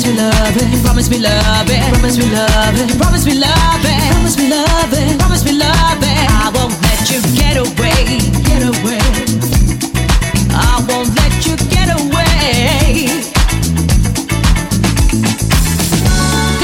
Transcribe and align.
Promise 0.00 0.16
me 0.16 0.22
love 0.22 0.56
it. 0.56 0.82
Promise 0.82 1.10
me 1.10 1.18
love 1.18 1.68
it. 1.68 1.92
Promise 1.92 2.16
me 2.16 2.24
love 2.32 2.74
it. 2.74 2.96
Promise 2.96 3.26
me 3.26 3.34
love 3.34 3.84
it. 3.84 4.12
Promise 4.12 4.36
me 4.38 4.48
love 4.48 4.92
it. 4.94 5.18
Promise 5.18 5.44
me 5.44 5.52
love 5.52 6.02
it. 6.02 6.30
I 6.30 6.50
won't 6.54 6.72
let 6.80 7.10
you 7.12 7.20
get 7.36 7.58
away. 7.58 8.16
Get 8.48 8.62
away. 8.64 9.04
I 10.56 10.80
won't 10.88 11.14
let 11.20 11.44
you 11.44 11.54
get 11.68 11.90
away. 11.92 13.12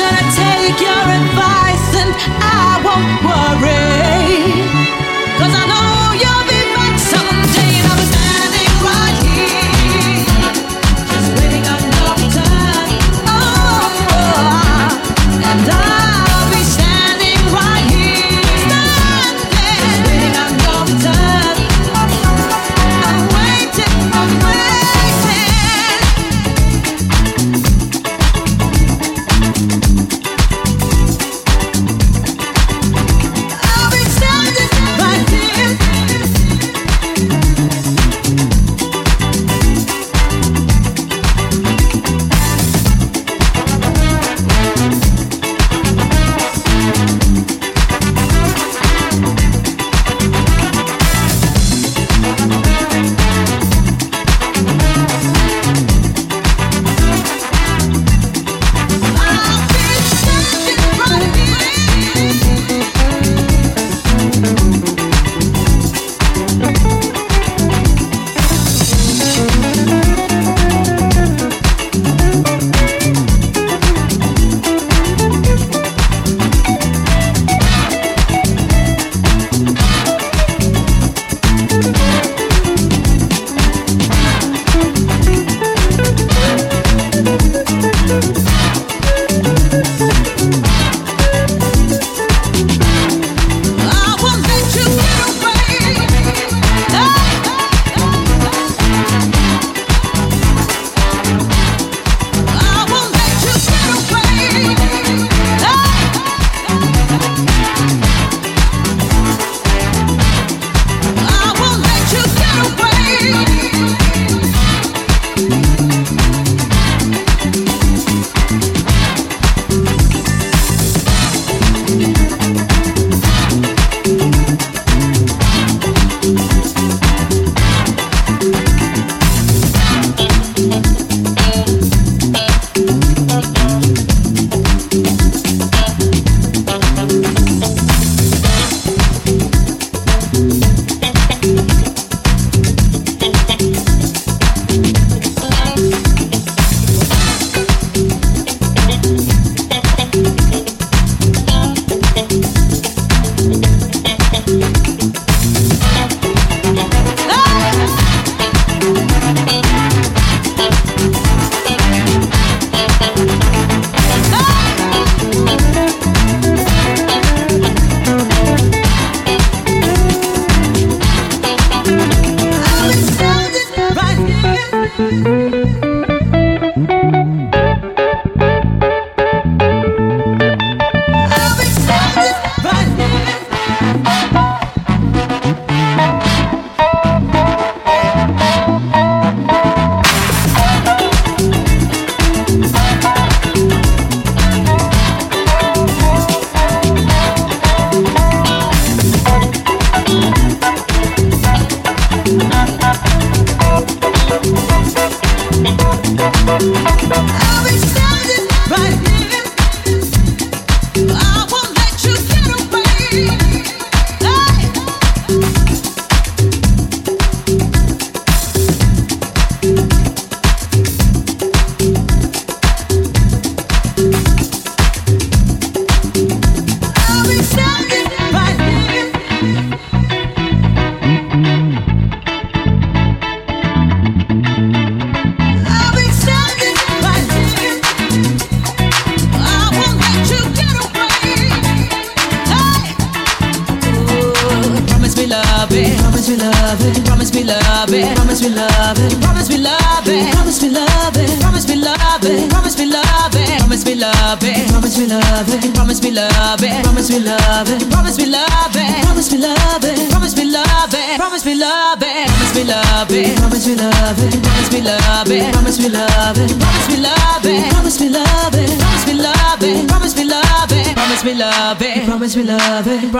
Gonna 0.01 0.25
take 0.33 0.81
your 0.81 1.05
advice 1.21 1.93
and 2.01 2.17
I 2.41 2.81
won't 2.87 3.21
worry. 3.29 4.66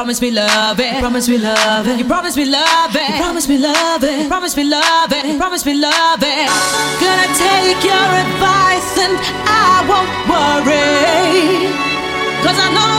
promise 0.07 0.21
me 0.23 0.31
love 0.31 0.79
it. 0.79 1.01
Promise 1.01 1.29
me 1.29 1.37
love 1.39 1.89
it. 1.89 1.99
You 1.99 2.05
promise 2.05 2.37
me 2.37 2.45
love 2.45 2.95
it. 2.95 3.11
You 3.11 3.17
promise 3.17 3.49
me 3.49 3.59
love 3.59 4.05
it. 4.05 4.23
You 4.23 4.29
promise 4.29 4.57
me 4.57 4.63
love 4.63 5.13
it. 5.13 5.27
You 5.27 5.37
promise 5.37 5.67
me 5.67 5.75
love 5.75 6.23
it. 6.23 6.47
Gonna 7.03 7.27
take 7.35 7.83
your 7.83 8.09
advice 8.23 8.99
and 9.03 9.19
I 9.51 9.83
won't 9.91 10.11
worry. 10.31 11.75
Cause 12.45 12.57
I 12.57 12.73
know 12.73 12.96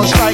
Ooh. 0.00 0.27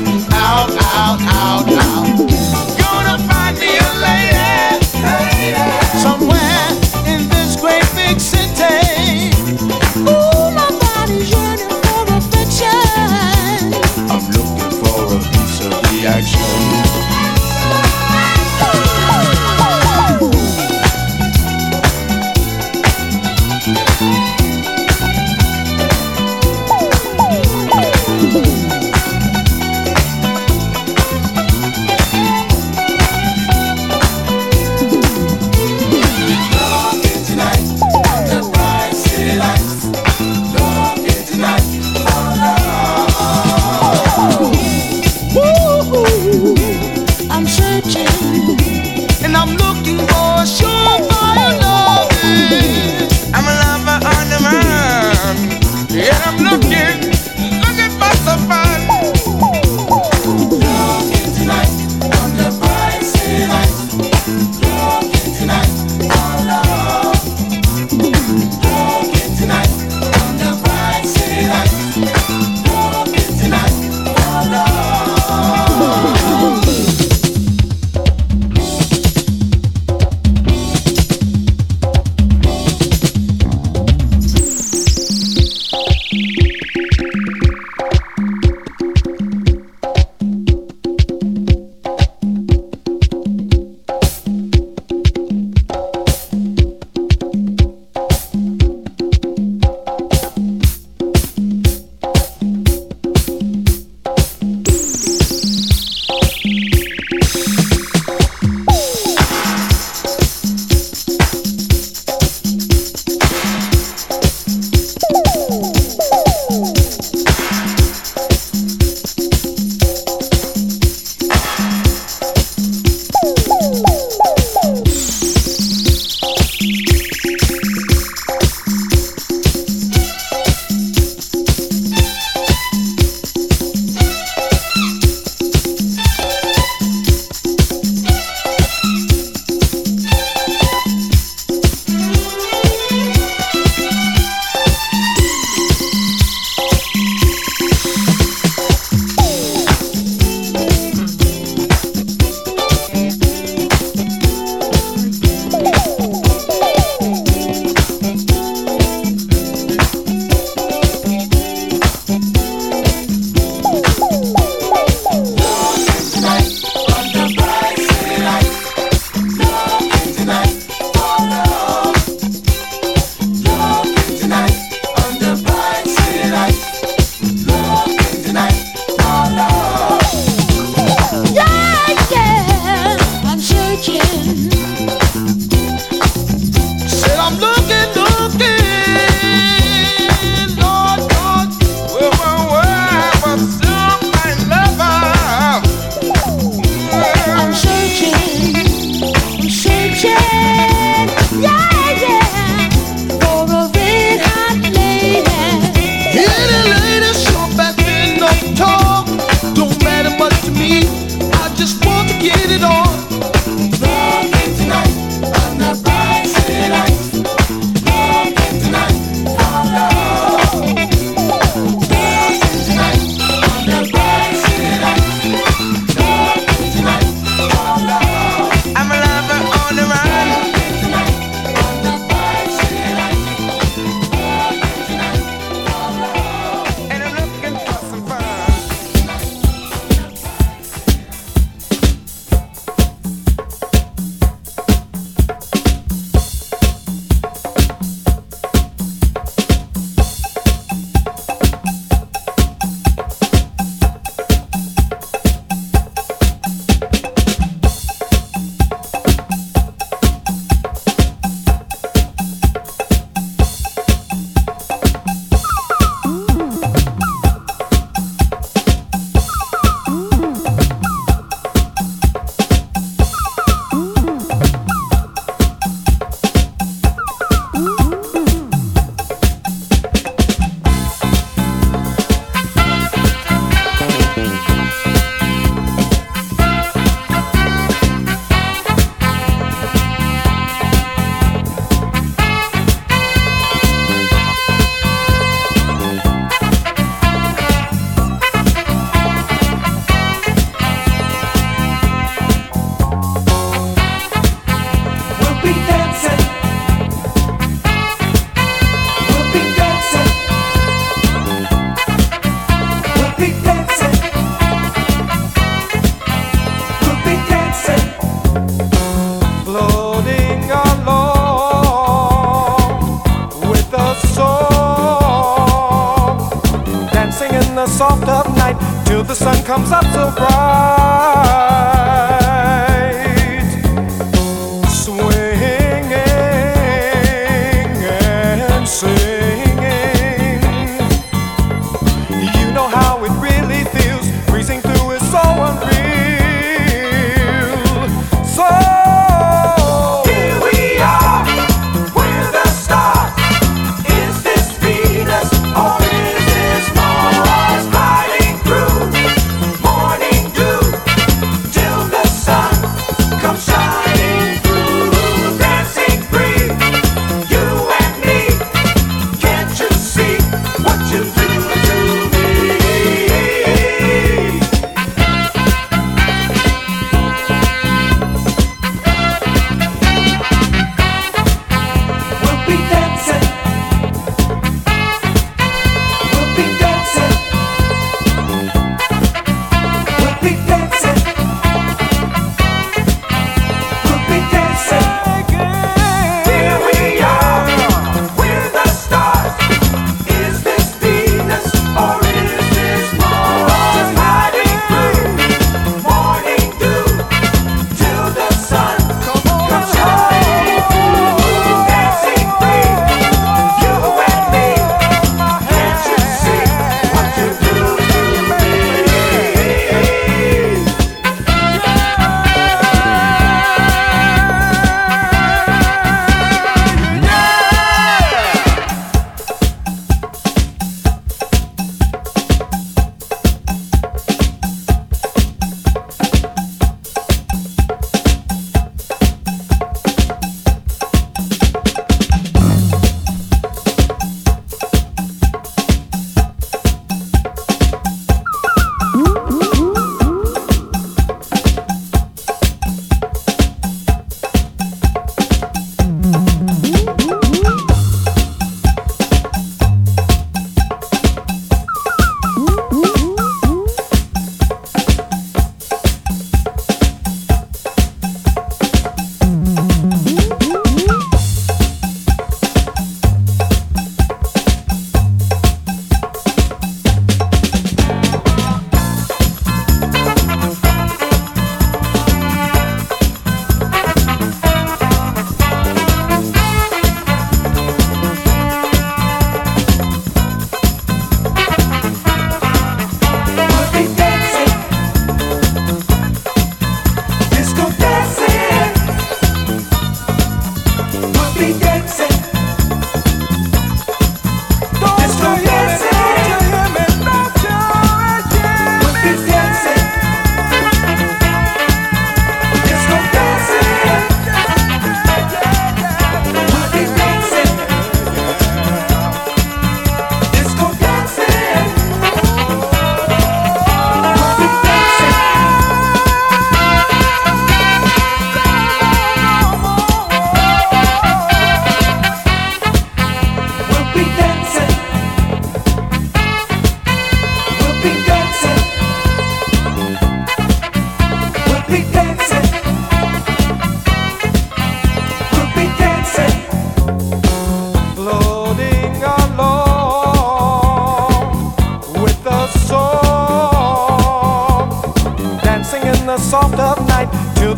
So 329.95 330.11
bright. 330.11 330.94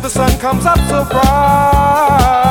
The 0.07 0.13
sun 0.13 0.39
comes 0.39 0.65
up 0.65 0.79
so 0.87 1.03
bright. 1.03 2.46